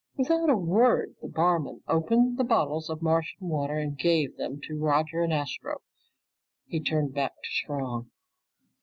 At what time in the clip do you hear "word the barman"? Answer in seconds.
0.57-1.83